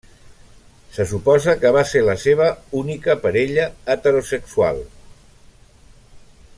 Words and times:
Se 0.95 1.05
suposa 1.09 1.53
que 1.63 1.71
va 1.75 1.83
ser 1.89 2.01
la 2.07 2.15
seva 2.23 2.47
única 2.81 3.17
parella 3.27 3.67
heterosexual. 3.97 4.83